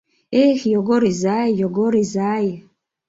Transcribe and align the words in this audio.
Эх, 0.45 0.59
Йогор 0.73 1.03
изай, 1.11 1.49
Йогор 1.61 1.93
изай! 2.03 2.45